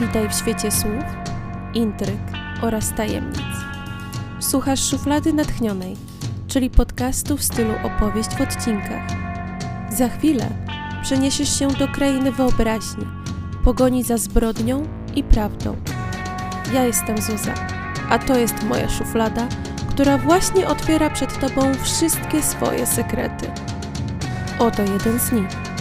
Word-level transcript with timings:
Witaj 0.00 0.28
w 0.28 0.34
świecie 0.34 0.70
słów, 0.70 1.04
intryg 1.74 2.18
oraz 2.62 2.94
tajemnic. 2.94 3.42
Słuchasz 4.40 4.90
szuflady 4.90 5.32
natchnionej, 5.32 5.96
czyli 6.48 6.70
podcastu 6.70 7.36
w 7.36 7.42
stylu 7.42 7.74
opowieść 7.84 8.30
w 8.30 8.40
odcinkach. 8.40 9.02
Za 9.90 10.08
chwilę 10.08 10.46
przeniesiesz 11.02 11.58
się 11.58 11.68
do 11.68 11.88
krainy 11.88 12.32
wyobraźni, 12.32 13.06
pogoni 13.64 14.02
za 14.02 14.16
zbrodnią 14.16 14.82
i 15.16 15.22
prawdą. 15.22 15.76
Ja 16.72 16.84
jestem 16.84 17.18
Zuza, 17.22 17.54
a 18.10 18.18
to 18.18 18.38
jest 18.38 18.62
moja 18.62 18.88
szuflada, 18.88 19.48
która 19.90 20.18
właśnie 20.18 20.68
otwiera 20.68 21.10
przed 21.10 21.38
Tobą 21.40 21.74
wszystkie 21.82 22.42
swoje 22.42 22.86
sekrety. 22.86 23.50
Oto 24.58 24.82
jeden 24.82 25.18
z 25.18 25.32
nich. 25.32 25.73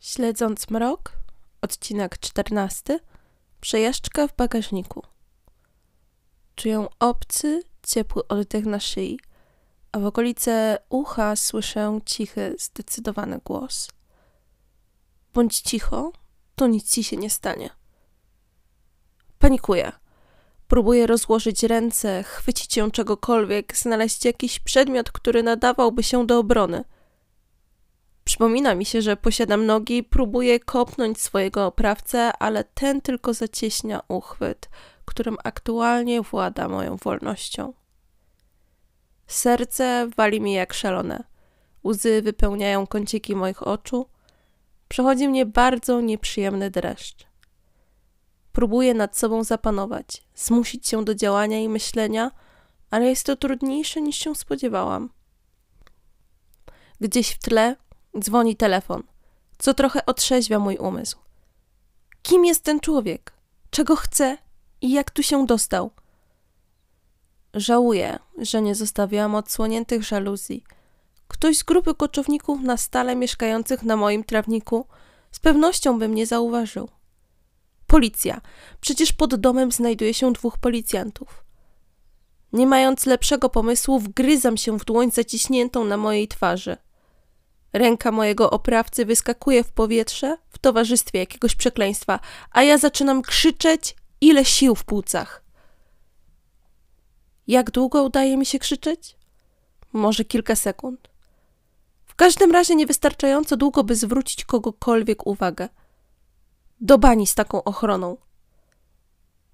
Śledząc 0.00 0.70
mrok, 0.70 1.12
odcinek 1.62 2.18
14, 2.18 3.00
przejażdżka 3.60 4.28
w 4.28 4.36
bagażniku. 4.36 5.02
Czuję 6.54 6.86
obcy, 7.00 7.62
ciepły 7.86 8.28
oddech 8.28 8.66
na 8.66 8.80
szyi, 8.80 9.20
a 9.92 9.98
w 9.98 10.06
okolice 10.06 10.78
ucha 10.88 11.36
słyszę 11.36 12.00
cichy, 12.06 12.56
zdecydowany 12.58 13.40
głos. 13.44 13.88
Bądź 15.34 15.60
cicho, 15.60 16.12
to 16.54 16.66
nic 16.66 16.90
ci 16.90 17.04
się 17.04 17.16
nie 17.16 17.30
stanie. 17.30 17.70
Panikuję. 19.38 19.92
Próbuję 20.68 21.06
rozłożyć 21.06 21.62
ręce, 21.62 22.22
chwycić 22.22 22.76
ją 22.76 22.90
czegokolwiek, 22.90 23.76
znaleźć 23.76 24.24
jakiś 24.24 24.60
przedmiot, 24.60 25.12
który 25.12 25.42
nadawałby 25.42 26.02
się 26.02 26.26
do 26.26 26.38
obrony– 26.38 26.84
Przypomina 28.38 28.74
mi 28.74 28.84
się, 28.84 29.02
że 29.02 29.16
posiadam 29.16 29.66
nogi, 29.66 30.02
próbuję 30.02 30.60
kopnąć 30.60 31.20
swojego 31.20 31.66
oprawcę, 31.66 32.32
ale 32.32 32.64
ten 32.64 33.00
tylko 33.00 33.34
zacieśnia 33.34 34.00
uchwyt, 34.08 34.68
którym 35.04 35.36
aktualnie 35.44 36.22
włada 36.22 36.68
moją 36.68 36.96
wolnością. 36.96 37.72
Serce 39.26 40.08
wali 40.16 40.40
mi 40.40 40.52
jak 40.52 40.74
szalone. 40.74 41.24
Łzy 41.84 42.22
wypełniają 42.22 42.86
kąciki 42.86 43.36
moich 43.36 43.66
oczu. 43.66 44.06
Przechodzi 44.88 45.28
mnie 45.28 45.46
bardzo 45.46 46.00
nieprzyjemny 46.00 46.70
dreszcz. 46.70 47.26
Próbuję 48.52 48.94
nad 48.94 49.18
sobą 49.18 49.44
zapanować, 49.44 50.24
zmusić 50.34 50.88
się 50.88 51.04
do 51.04 51.14
działania 51.14 51.60
i 51.60 51.68
myślenia, 51.68 52.30
ale 52.90 53.06
jest 53.06 53.26
to 53.26 53.36
trudniejsze 53.36 54.00
niż 54.00 54.16
się 54.16 54.34
spodziewałam. 54.34 55.10
Gdzieś 57.00 57.30
w 57.30 57.38
tle 57.38 57.76
Dzwoni 58.18 58.56
telefon, 58.56 59.02
co 59.58 59.74
trochę 59.74 60.06
otrzeźwia 60.06 60.58
mój 60.58 60.76
umysł. 60.76 61.18
Kim 62.22 62.44
jest 62.44 62.64
ten 62.64 62.80
człowiek? 62.80 63.32
Czego 63.70 63.96
chce 63.96 64.38
i 64.80 64.92
jak 64.92 65.10
tu 65.10 65.22
się 65.22 65.46
dostał? 65.46 65.90
Żałuję, 67.54 68.18
że 68.38 68.62
nie 68.62 68.74
zostawiłam 68.74 69.34
odsłoniętych 69.34 70.04
żaluzji. 70.04 70.64
Ktoś 71.28 71.58
z 71.58 71.62
grupy 71.62 71.94
koczowników 71.94 72.60
na 72.62 72.76
stale 72.76 73.16
mieszkających 73.16 73.82
na 73.82 73.96
moim 73.96 74.24
trawniku 74.24 74.86
z 75.32 75.38
pewnością 75.38 75.98
by 75.98 76.08
mnie 76.08 76.26
zauważył. 76.26 76.88
Policja. 77.86 78.40
Przecież 78.80 79.12
pod 79.12 79.34
domem 79.34 79.72
znajduje 79.72 80.14
się 80.14 80.32
dwóch 80.32 80.58
policjantów. 80.58 81.44
Nie 82.52 82.66
mając 82.66 83.06
lepszego 83.06 83.48
pomysłu, 83.48 83.98
wgryzam 83.98 84.56
się 84.56 84.78
w 84.78 84.84
dłoń 84.84 85.10
zaciśniętą 85.10 85.84
na 85.84 85.96
mojej 85.96 86.28
twarzy– 86.28 86.76
Ręka 87.72 88.12
mojego 88.12 88.50
oprawcy 88.50 89.04
wyskakuje 89.04 89.64
w 89.64 89.72
powietrze 89.72 90.36
w 90.48 90.58
towarzystwie 90.58 91.18
jakiegoś 91.18 91.54
przekleństwa, 91.54 92.20
a 92.50 92.62
ja 92.62 92.78
zaczynam 92.78 93.22
krzyczeć, 93.22 93.96
ile 94.20 94.44
sił 94.44 94.74
w 94.74 94.84
płucach. 94.84 95.44
Jak 97.46 97.70
długo 97.70 98.02
udaje 98.02 98.36
mi 98.36 98.46
się 98.46 98.58
krzyczeć? 98.58 99.16
Może 99.92 100.24
kilka 100.24 100.56
sekund. 100.56 101.08
W 102.06 102.14
każdym 102.14 102.52
razie 102.52 102.74
niewystarczająco 102.74 103.56
długo, 103.56 103.84
by 103.84 103.96
zwrócić 103.96 104.44
kogokolwiek 104.44 105.26
uwagę. 105.26 105.68
Do 106.80 106.98
bani 106.98 107.26
z 107.26 107.34
taką 107.34 107.64
ochroną. 107.64 108.16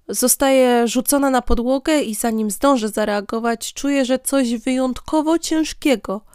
Zostaję 0.07 0.87
rzucona 0.87 1.29
na 1.29 1.41
podłogę 1.41 2.01
i 2.01 2.15
zanim 2.15 2.51
zdążę 2.51 2.89
zareagować, 2.89 3.73
czuję, 3.73 4.05
że 4.05 4.19
coś 4.19 4.55
wyjątkowo 4.55 5.39
ciężkiego– 5.39 6.21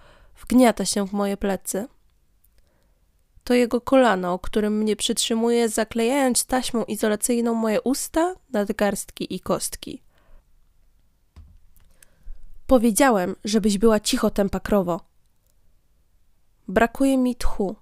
wgniata 0.41 0.85
się 0.85 1.07
w 1.07 1.13
moje 1.13 1.37
plecy. 1.37 1.89
To 3.45 3.55
jego 3.55 3.81
kolano, 3.81 4.39
którym 4.39 4.79
mnie 4.79 4.97
przytrzymuje, 4.97 5.69
zaklejając 5.69 6.47
taśmą 6.47 6.85
izolacyjną 6.85 7.55
moje 7.55 7.81
usta, 7.81 8.35
nadgarstki 8.53 9.35
i 9.35 9.41
kostki. 9.41 10.03
Powiedziałem, 12.67 13.37
żebyś 13.45 13.79
była 13.79 14.01
cicho, 14.01 14.31
tempa 14.31 14.61
krowo. 14.61 15.01
Brakuje 16.69 17.19
mi 17.19 17.37
tchu. 17.37 17.77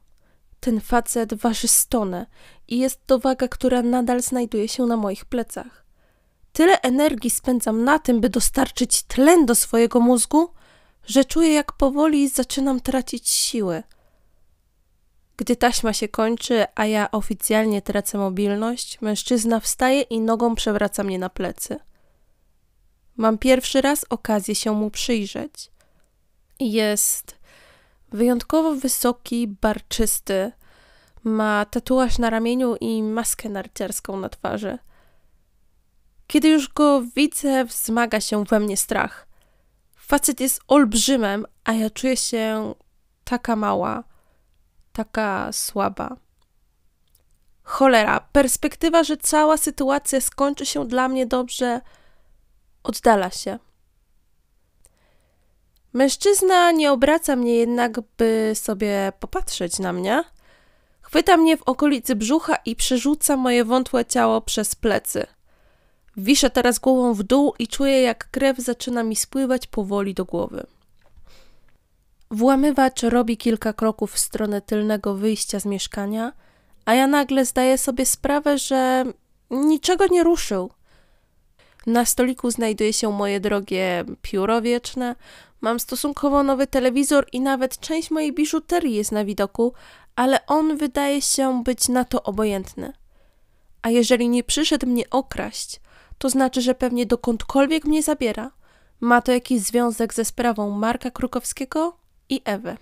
Ten 0.60 0.80
facet 0.80 1.34
waży 1.34 1.68
stonę 1.68 2.26
i 2.68 2.78
jest 2.78 3.06
to 3.06 3.18
waga, 3.18 3.48
która 3.48 3.82
nadal 3.82 4.22
znajduje 4.22 4.68
się 4.68 4.86
na 4.86 4.96
moich 4.96 5.24
plecach. 5.24 5.84
Tyle 6.52 6.80
energii 6.80 7.30
spędzam 7.30 7.84
na 7.84 7.98
tym, 7.98 8.20
by 8.20 8.28
dostarczyć 8.28 9.02
tlen 9.02 9.46
do 9.46 9.54
swojego 9.54 10.00
mózgu, 10.00 10.48
że 11.08 11.24
czuję, 11.24 11.52
jak 11.52 11.72
powoli 11.72 12.28
zaczynam 12.28 12.80
tracić 12.80 13.28
siły. 13.28 13.82
Gdy 15.36 15.56
taśma 15.56 15.92
się 15.92 16.08
kończy, 16.08 16.64
a 16.74 16.86
ja 16.86 17.10
oficjalnie 17.10 17.82
tracę 17.82 18.18
mobilność, 18.18 19.00
mężczyzna 19.00 19.60
wstaje 19.60 20.00
i 20.00 20.20
nogą 20.20 20.54
przewraca 20.54 21.02
mnie 21.02 21.18
na 21.18 21.28
plecy. 21.28 21.80
Mam 23.16 23.38
pierwszy 23.38 23.80
raz 23.80 24.04
okazję 24.10 24.54
się 24.54 24.72
mu 24.72 24.90
przyjrzeć. 24.90 25.70
Jest 26.60 27.38
wyjątkowo 28.12 28.74
wysoki, 28.74 29.48
barczysty, 29.48 30.52
ma 31.24 31.64
tatuaż 31.64 32.18
na 32.18 32.30
ramieniu 32.30 32.76
i 32.76 33.02
maskę 33.02 33.48
narciarską 33.48 34.20
na 34.20 34.28
twarzy. 34.28 34.78
Kiedy 36.26 36.48
już 36.48 36.68
go 36.68 37.02
widzę, 37.16 37.64
wzmaga 37.64 38.20
się 38.20 38.44
we 38.44 38.60
mnie 38.60 38.76
strach. 38.76 39.27
Facet 40.08 40.40
jest 40.40 40.60
olbrzymem, 40.68 41.46
a 41.64 41.72
ja 41.72 41.90
czuję 41.90 42.16
się 42.16 42.74
taka 43.24 43.56
mała, 43.56 44.04
taka 44.92 45.52
słaba. 45.52 46.16
Cholera, 47.62 48.20
perspektywa, 48.32 49.04
że 49.04 49.16
cała 49.16 49.56
sytuacja 49.56 50.20
skończy 50.20 50.66
się 50.66 50.86
dla 50.86 51.08
mnie 51.08 51.26
dobrze, 51.26 51.80
oddala 52.82 53.30
się. 53.30 53.58
Mężczyzna 55.92 56.72
nie 56.72 56.92
obraca 56.92 57.36
mnie 57.36 57.54
jednak, 57.54 58.00
by 58.18 58.52
sobie 58.54 59.12
popatrzeć 59.20 59.78
na 59.78 59.92
mnie. 59.92 60.24
Chwyta 61.00 61.36
mnie 61.36 61.56
w 61.56 61.62
okolicy 61.62 62.16
brzucha 62.16 62.56
i 62.64 62.76
przerzuca 62.76 63.36
moje 63.36 63.64
wątłe 63.64 64.04
ciało 64.04 64.40
przez 64.40 64.74
plecy. 64.74 65.26
Wiszę 66.20 66.50
teraz 66.50 66.78
głową 66.78 67.14
w 67.14 67.22
dół 67.22 67.54
i 67.58 67.68
czuję, 67.68 68.02
jak 68.02 68.30
krew 68.30 68.58
zaczyna 68.58 69.02
mi 69.02 69.16
spływać 69.16 69.66
powoli 69.66 70.14
do 70.14 70.24
głowy. 70.24 70.66
Włamywacz 72.30 73.02
robi 73.02 73.36
kilka 73.36 73.72
kroków 73.72 74.12
w 74.12 74.18
stronę 74.18 74.60
tylnego 74.60 75.14
wyjścia 75.14 75.60
z 75.60 75.66
mieszkania, 75.66 76.32
a 76.84 76.94
ja 76.94 77.06
nagle 77.06 77.44
zdaję 77.44 77.78
sobie 77.78 78.06
sprawę, 78.06 78.58
że 78.58 79.04
niczego 79.50 80.06
nie 80.06 80.24
ruszył. 80.24 80.70
Na 81.86 82.04
stoliku 82.04 82.50
znajduje 82.50 82.92
się 82.92 83.12
moje 83.12 83.40
drogie 83.40 84.04
pióro 84.22 84.62
wieczne, 84.62 85.14
mam 85.60 85.80
stosunkowo 85.80 86.42
nowy 86.42 86.66
telewizor 86.66 87.26
i 87.32 87.40
nawet 87.40 87.80
część 87.80 88.10
mojej 88.10 88.32
biżuterii 88.32 88.94
jest 88.94 89.12
na 89.12 89.24
widoku, 89.24 89.72
ale 90.16 90.46
on 90.46 90.76
wydaje 90.76 91.22
się 91.22 91.62
być 91.64 91.88
na 91.88 92.04
to 92.04 92.22
obojętny. 92.22 92.92
A 93.82 93.90
jeżeli 93.90 94.28
nie 94.28 94.44
przyszedł 94.44 94.86
mnie 94.86 95.10
okraść, 95.10 95.80
to 96.18 96.30
znaczy, 96.30 96.62
że 96.62 96.74
pewnie 96.74 97.06
dokądkolwiek 97.06 97.84
mnie 97.84 98.02
zabiera, 98.02 98.50
ma 99.00 99.22
to 99.22 99.32
jakiś 99.32 99.60
związek 99.60 100.14
ze 100.14 100.24
sprawą 100.24 100.70
Marka 100.70 101.10
Krukowskiego 101.10 101.96
i 102.28 102.40
Ewy. 102.44 102.76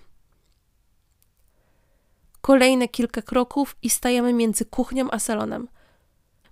Kolejne 2.41 2.87
kilka 2.87 3.21
kroków 3.21 3.75
i 3.81 3.89
stajemy 3.89 4.33
między 4.33 4.65
kuchnią 4.65 5.11
a 5.11 5.19
salonem. 5.19 5.67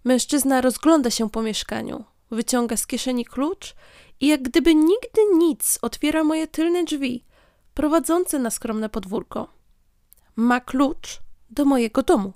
Mężczyzna 0.03 0.61
rozgląda 0.61 1.09
się 1.09 1.29
po 1.29 1.41
mieszkaniu, 1.41 2.03
wyciąga 2.31 2.77
z 2.77 2.87
kieszeni 2.87 3.25
klucz 3.25 3.75
i 4.19 4.27
jak 4.27 4.41
gdyby 4.41 4.75
nigdy 4.75 5.21
nic 5.37 5.79
otwiera 5.81 6.23
moje 6.23 6.47
tylne 6.47 6.83
drzwi, 6.83 7.25
prowadzące 7.73 8.39
na 8.39 8.49
skromne 8.49 8.89
podwórko. 8.89 9.47
Ma 10.35 10.59
klucz 10.59 11.21
do 11.49 11.65
mojego 11.65 12.03
domu. 12.03 12.33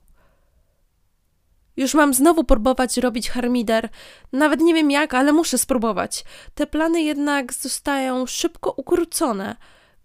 Już 1.79 1.93
mam 1.93 2.13
znowu 2.13 2.43
próbować 2.43 2.97
robić 2.97 3.29
harmider. 3.29 3.89
Nawet 4.33 4.59
nie 4.59 4.73
wiem 4.73 4.91
jak, 4.91 5.13
ale 5.13 5.33
muszę 5.33 5.57
spróbować. 5.57 6.23
Te 6.53 6.67
plany 6.67 7.01
jednak 7.01 7.53
zostają 7.53 8.25
szybko 8.25 8.73
ukrócone, 8.77 9.55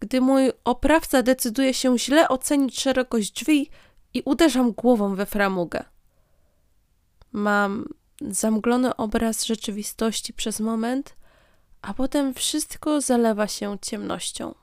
gdy 0.00 0.21
mój 0.21 0.53
oprawca 0.65 1.23
decyduje 1.23 1.75
się 1.75 1.99
źle 1.99 2.29
ocenić 2.29 2.81
szerokość 2.81 3.32
drzwi 3.32 3.71
i 4.15 4.23
uderzam 4.25 4.73
głową 4.73 5.15
we 5.15 5.26
framugę. 5.26 5.85
Mam 7.32 7.88
zamglony 8.20 8.97
obraz 8.97 9.44
rzeczywistości 9.44 10.32
przez 10.32 10.61
moment, 10.61 11.17
a 11.82 11.94
potem 11.94 12.35
wszystko 12.35 13.00
zalewa 13.00 13.49
się 13.49 13.77
ciemnością. 13.82 14.55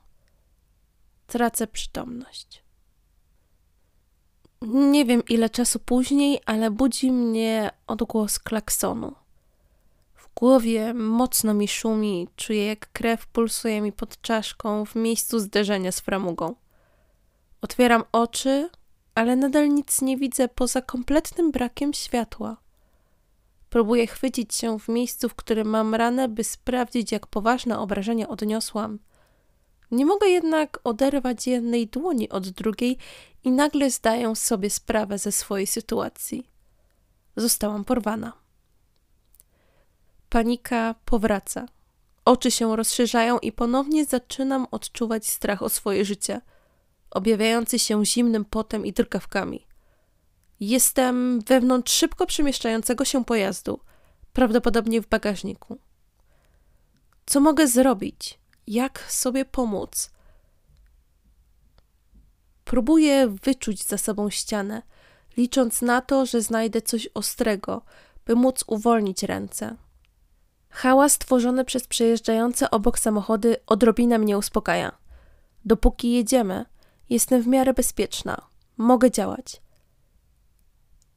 Tracę 1.26 1.66
przytomność. 1.66 2.61
Nie 4.66 5.04
wiem 5.04 5.22
ile 5.28 5.50
czasu 5.50 5.78
później, 5.78 6.40
ale 6.46 6.70
budzi 6.70 7.12
mnie 7.12 7.70
odgłos 7.86 8.38
klaksonu. 8.38 9.14
W 10.14 10.34
głowie 10.34 10.94
mocno 10.94 11.54
mi 11.54 11.68
szumi, 11.68 12.28
czuję 12.36 12.66
jak 12.66 12.92
krew 12.92 13.26
pulsuje 13.26 13.80
mi 13.80 13.92
pod 13.92 14.20
czaszką 14.20 14.84
w 14.84 14.94
miejscu 14.94 15.38
zderzenia 15.38 15.92
z 15.92 16.00
framugą. 16.00 16.54
Otwieram 17.60 18.04
oczy, 18.12 18.70
ale 19.14 19.36
nadal 19.36 19.68
nic 19.68 20.02
nie 20.02 20.16
widzę 20.16 20.48
poza 20.48 20.82
kompletnym 20.82 21.50
brakiem 21.50 21.92
światła. 21.92 22.56
Próbuję 23.70 24.06
chwycić 24.06 24.54
się 24.54 24.78
w 24.78 24.88
miejscu, 24.88 25.28
w 25.28 25.34
którym 25.34 25.68
mam 25.68 25.94
ranę, 25.94 26.28
by 26.28 26.44
sprawdzić, 26.44 27.12
jak 27.12 27.26
poważne 27.26 27.78
obrażenia 27.78 28.28
odniosłam. 28.28 28.98
Nie 29.92 30.06
mogę 30.06 30.28
jednak 30.28 30.78
oderwać 30.84 31.46
jednej 31.46 31.86
dłoni 31.86 32.28
od 32.28 32.48
drugiej 32.48 32.98
i 33.44 33.50
nagle 33.50 33.90
zdaję 33.90 34.36
sobie 34.36 34.70
sprawę 34.70 35.18
ze 35.18 35.32
swojej 35.32 35.66
sytuacji. 35.66 36.50
Zostałam 37.36 37.84
porwana. 37.84 38.32
Panika 40.28 40.94
powraca. 41.04 41.66
Oczy 42.24 42.50
się 42.50 42.76
rozszerzają 42.76 43.38
i 43.38 43.52
ponownie 43.52 44.04
zaczynam 44.04 44.66
odczuwać 44.70 45.26
strach 45.26 45.62
o 45.62 45.68
swoje 45.68 46.04
życie, 46.04 46.40
objawiający 47.10 47.78
się 47.78 48.06
zimnym 48.06 48.44
potem 48.44 48.86
i 48.86 48.92
drgawkami. 48.92 49.66
Jestem 50.60 51.40
wewnątrz 51.40 51.92
szybko 51.92 52.26
przemieszczającego 52.26 53.04
się 53.04 53.24
pojazdu, 53.24 53.80
prawdopodobnie 54.32 55.02
w 55.02 55.08
bagażniku. 55.08 55.78
Co 57.26 57.40
mogę 57.40 57.68
zrobić? 57.68 58.41
Jak 58.66 59.12
sobie 59.12 59.44
pomóc? 59.44 60.10
Próbuję 62.64 63.28
wyczuć 63.42 63.84
za 63.84 63.98
sobą 63.98 64.30
ścianę, 64.30 64.82
licząc 65.36 65.82
na 65.82 66.00
to, 66.00 66.26
że 66.26 66.42
znajdę 66.42 66.82
coś 66.82 67.08
ostrego, 67.14 67.82
by 68.26 68.34
móc 68.34 68.64
uwolnić 68.66 69.22
ręce. 69.22 69.76
Hałas 70.70 71.18
tworzony 71.18 71.64
przez 71.64 71.86
przejeżdżające 71.86 72.70
obok 72.70 72.98
samochody 72.98 73.56
odrobinę 73.66 74.18
mnie 74.18 74.38
uspokaja. 74.38 74.92
Dopóki 75.64 76.12
jedziemy, 76.12 76.64
jestem 77.10 77.42
w 77.42 77.46
miarę 77.46 77.74
bezpieczna. 77.74 78.42
Mogę 78.76 79.10
działać. 79.10 79.62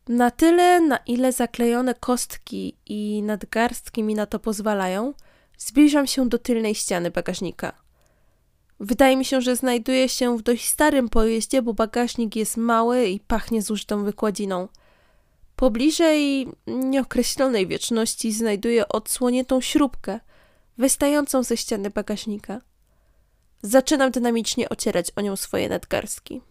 Na 0.07 0.31
tyle, 0.31 0.81
na 0.81 0.98
ile 0.98 1.31
zaklejone 1.31 1.94
kostki 1.94 2.77
i 2.86 3.24
nadgarstki 3.24 4.03
mi 4.03 4.15
na 4.15 4.25
to 4.25 4.39
pozwalają, 4.39 5.13
zbliżam 5.57 6.07
się 6.07 6.30
do 6.30 6.40
tylnej 6.40 6.75
ściany 6.75 7.12
bagażnika. 7.12 7.74
Wydaje 8.80 9.18
mi 9.18 9.25
się, 9.25 9.42
że 9.42 9.56
znajduję 9.56 10.10
się 10.10 10.38
w 10.38 10.42
dość 10.42 10.69
starym 10.69 11.10
pojeździe, 11.10 11.62
bo 11.62 11.74
bagażnik 11.74 12.36
jest 12.36 12.57
mały 12.57 13.06
i 13.06 13.19
pachnie 13.19 13.62
zużytą 13.62 14.04
wykładziną. 14.04 14.68
Pobliżej 15.56 16.48
nieokreślonej 16.68 17.68
wieczności 17.68 18.31
znajduję 18.31 18.88
odsłoniętą 18.88 19.62
śrubkę, 19.62 20.19
wystającą 20.78 21.44
ze 21.44 21.58
ściany 21.58 21.90
bagażnika. 21.90 22.62
Zaczynam 23.62 24.12
dynamicznie 24.12 24.69
ocierać 24.69 25.12
o 25.16 25.22
nią 25.22 25.36
swoje 25.36 25.69
nadgarstki. 25.69 26.42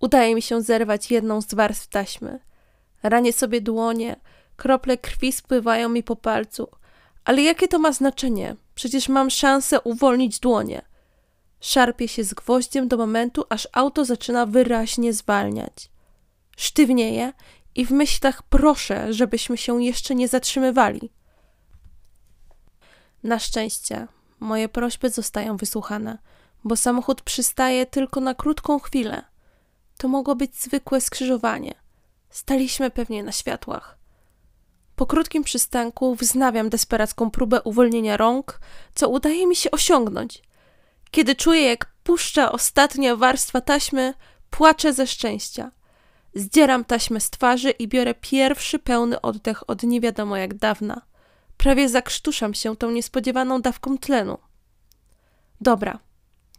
Udaje 0.00 0.34
mi 0.34 0.42
się 0.42 0.62
zerwać 0.62 1.10
jedną 1.10 1.40
z 1.40 1.54
warstw 1.54 1.88
taśmy. 1.88 2.40
Ranię 3.02 3.32
sobie 3.32 3.60
dłonie, 3.60 4.16
krople 4.56 4.98
krwi 4.98 5.32
spływają 5.32 5.88
mi 5.88 6.02
po 6.02 6.16
palcu. 6.16 6.68
Ale 7.24 7.42
jakie 7.42 7.68
to 7.68 7.78
ma 7.78 7.92
znaczenie? 7.92 8.56
Przecież 8.74 9.08
mam 9.08 9.30
szansę 9.30 9.80
uwolnić 9.80 10.40
dłonie. 10.40 10.82
Szarpię 11.60 12.08
się 12.08 12.24
z 12.24 12.34
gwoździem 12.34 12.88
do 12.88 12.96
momentu, 12.96 13.44
aż 13.48 13.68
auto 13.72 14.04
zaczyna 14.04 14.46
wyraźnie 14.46 15.12
zwalniać. 15.12 15.90
Sztywnieję 16.56 17.32
i 17.74 17.86
w 17.86 17.90
myślach 17.90 18.42
proszę, 18.42 19.12
żebyśmy 19.12 19.56
się 19.56 19.82
jeszcze 19.82 20.14
nie 20.14 20.28
zatrzymywali. 20.28 21.10
Na 23.22 23.38
szczęście 23.38 24.06
moje 24.40 24.68
prośby 24.68 25.10
zostają 25.10 25.56
wysłuchane, 25.56 26.18
bo 26.64 26.76
samochód 26.76 27.22
przystaje 27.22 27.86
tylko 27.86 28.20
na 28.20 28.34
krótką 28.34 28.78
chwilę. 28.78 29.24
To 29.96 30.08
mogło 30.08 30.34
być 30.36 30.56
zwykłe 30.56 31.00
skrzyżowanie. 31.00 31.74
Staliśmy 32.30 32.90
pewnie 32.90 33.22
na 33.22 33.32
światłach. 33.32 34.01
Po 34.96 35.06
krótkim 35.06 35.44
przystanku 35.44 36.14
wznawiam 36.14 36.68
desperacką 36.68 37.30
próbę 37.30 37.62
uwolnienia 37.62 38.16
rąk, 38.16 38.60
co 38.94 39.08
udaje 39.08 39.46
mi 39.46 39.56
się 39.56 39.70
osiągnąć. 39.70 40.42
Kiedy 41.10 41.34
czuję, 41.34 41.62
jak 41.62 41.92
puszcza 42.02 42.52
ostatnia 42.52 43.16
warstwa 43.16 43.60
taśmy, 43.60 44.14
płaczę 44.50 44.92
ze 44.92 45.06
szczęścia. 45.06 45.70
Zdzieram 46.34 46.84
taśmę 46.84 47.20
z 47.20 47.30
twarzy 47.30 47.70
i 47.70 47.88
biorę 47.88 48.14
pierwszy 48.14 48.78
pełny 48.78 49.20
oddech 49.20 49.70
od 49.70 49.82
nie 49.82 50.00
wiadomo 50.00 50.36
jak 50.36 50.54
dawna. 50.54 51.02
Prawie 51.56 51.88
zakrztuszam 51.88 52.54
się 52.54 52.76
tą 52.76 52.90
niespodziewaną 52.90 53.62
dawką 53.62 53.98
tlenu. 53.98 54.38
Dobra, 55.60 55.98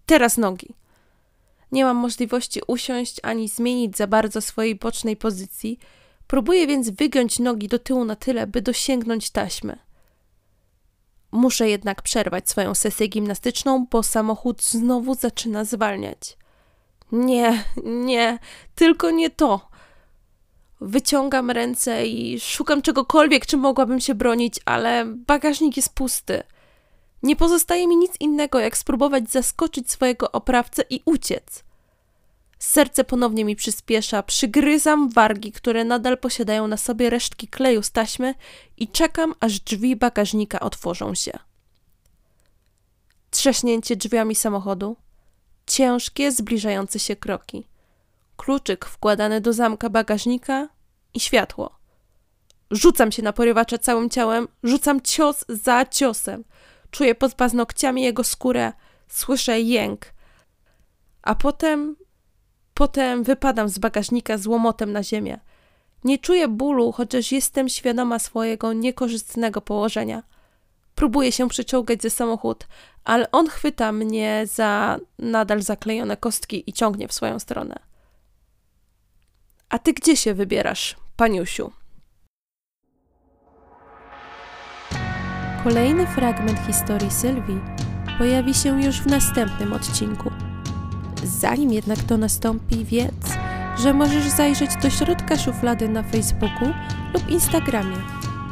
teraz 0.06 0.38
nogi. 0.38 0.76
Nie 1.72 1.86
mam 1.86 1.98
możliwości 1.98 2.62
usiąść 2.68 3.20
ani 3.24 3.50
zmienić 3.50 3.98
za 3.98 4.08
bardzo 4.08 4.42
swojej 4.42 4.76
bocznej 4.76 5.18
pozycji. 5.18 5.80
Próbuję 6.34 6.68
więc 6.68 6.90
wygiąć 6.90 7.40
nogi 7.40 7.68
do 7.68 7.80
tyłu 7.80 8.06
na 8.06 8.16
tyle, 8.16 8.48
by 8.48 8.62
dosięgnąć 8.62 9.30
taśmy. 9.30 9.80
Muszę 11.32 11.70
jednak 11.70 12.02
przerwać 12.02 12.50
swoją 12.50 12.76
sesję 12.76 13.08
gimnastyczną, 13.08 13.88
bo 13.92 14.04
samochód 14.04 14.64
znowu 14.64 15.16
zaczyna 15.16 15.66
zwalniać. 15.66 16.38
Nie, 17.12 17.64
nie, 17.84 18.40
tylko 18.76 19.12
nie 19.12 19.30
to. 19.30 19.70
Wyciągam 20.82 21.52
ręce 21.52 22.08
i 22.08 22.40
szukam 22.40 22.82
czegokolwiek, 22.82 23.46
czym 23.46 23.60
mogłabym 23.60 24.00
się 24.00 24.16
bronić, 24.16 24.60
ale 24.66 25.06
bagażnik 25.06 25.78
jest 25.78 25.94
pusty. 25.94 26.44
Nie 27.24 27.36
pozostaje 27.36 27.88
mi 27.88 27.98
nic 27.98 28.14
innego, 28.20 28.60
jak 28.60 28.78
spróbować 28.78 29.30
zaskoczyć 29.30 29.92
swojego 29.92 30.32
oprawcę 30.32 30.84
i 30.90 31.02
uciec. 31.06 31.64
Serce 32.64 33.04
ponownie 33.04 33.46
mi 33.46 33.56
przyspiesza, 33.56 34.24
przygryzam 34.24 35.10
wargi, 35.10 35.52
które 35.52 35.86
nadal 35.86 36.18
posiadają 36.18 36.68
na 36.68 36.78
sobie 36.78 37.10
resztki 37.10 37.48
kleju 37.48 37.84
z 37.84 37.92
taśmy 37.92 38.36
i 38.78 38.88
czekam, 38.88 39.36
aż 39.40 39.60
drzwi 39.60 39.96
bagażnika 39.96 40.60
otworzą 40.60 41.16
się. 41.16 41.32
Trześnięcie 43.32 43.96
drzwiami 43.96 44.36
samochodu, 44.36 44.98
ciężkie, 45.68 46.32
zbliżające 46.32 47.00
się 47.00 47.16
kroki, 47.16 47.68
kluczyk 48.38 48.86
wkładany 48.86 49.42
do 49.42 49.54
zamka 49.54 49.90
bagażnika 49.90 50.70
i 51.14 51.20
światło. 51.20 51.80
Rzucam 52.72 53.12
się 53.12 53.22
na 53.22 53.34
porywacza 53.34 53.78
całym 53.78 54.10
ciałem, 54.10 54.48
rzucam 54.64 55.02
cios 55.02 55.46
za 55.50 55.86
ciosem. 55.86 56.44
Czuję 56.92 57.16
pod 57.16 57.34
paznokciami 57.34 58.04
jego 58.04 58.24
skórę, 58.24 58.74
słyszę 59.08 59.62
jęk. 59.62 60.06
A 61.22 61.36
potem, 61.36 61.96
potem 62.74 63.24
wypadam 63.24 63.70
z 63.70 63.80
bagażnika 63.80 64.38
z 64.38 64.48
łomotem 64.48 64.92
na 64.92 65.04
ziemię. 65.04 65.40
Nie 66.04 66.18
czuję 66.18 66.48
bólu, 66.48 66.92
chociaż 66.92 67.32
jestem 67.32 67.70
świadoma 67.70 68.20
swojego 68.20 68.74
niekorzystnego 68.74 69.62
położenia. 69.62 70.24
Próbuję 70.96 71.32
się 71.32 71.50
przyciągać 71.50 72.02
ze 72.02 72.10
samochód, 72.10 72.68
ale 73.04 73.32
on 73.32 73.48
chwyta 73.48 73.92
mnie 73.92 74.44
za 74.46 75.00
nadal 75.20 75.62
zaklejone 75.62 76.18
kostki 76.18 76.70
i 76.70 76.74
ciągnie 76.74 77.08
w 77.08 77.14
swoją 77.14 77.40
stronę. 77.40 77.80
A 79.70 79.80
ty 79.80 79.94
gdzie 79.94 80.18
się 80.18 80.34
wybierasz, 80.34 80.96
paniusiu? 81.16 81.72
Kolejny 85.64 86.08
fragment 86.08 86.60
historii 86.68 87.12
Sylwii 87.12 87.60
pojawi 88.18 88.54
się 88.54 88.82
już 88.82 89.02
w 89.02 89.06
następnym 89.06 89.74
odcinku. 89.74 90.43
Zanim 91.24 91.74
jednak 91.74 92.00
to 92.00 92.18
nastąpi, 92.18 92.86
wiedz, 92.86 93.38
że 93.78 93.94
możesz 93.94 94.28
zajrzeć 94.28 94.72
do 94.82 94.90
środka 94.90 95.38
szuflady 95.38 95.90
na 95.90 96.04
Facebooku 96.04 96.68
lub 97.14 97.30
Instagramie, 97.30 97.98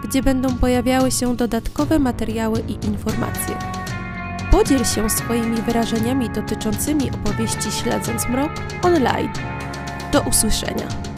gdzie 0.03 0.23
będą 0.23 0.55
pojawiały 0.55 1.11
się 1.11 1.35
dodatkowe 1.35 1.99
materiały 1.99 2.63
i 2.67 2.85
informacje. 2.85 3.55
Podziel 4.51 4.85
się 4.85 5.09
swoimi 5.09 5.61
wyrażeniami 5.61 6.29
dotyczącymi 6.29 7.11
opowieści 7.11 7.71
Śledząc 7.71 8.25
Mrok 8.29 8.51
online. 8.83 9.29
Do 10.11 10.21
usłyszenia. 10.21 11.10